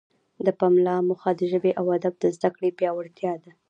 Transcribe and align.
د 0.45 0.47
پملا 0.59 0.95
موخه 1.07 1.31
د 1.35 1.41
ژبې 1.51 1.71
او 1.79 1.85
ادب 1.97 2.13
د 2.19 2.25
زده 2.35 2.49
کړې 2.55 2.69
پیاوړتیا 2.77 3.33
ده. 3.43 3.51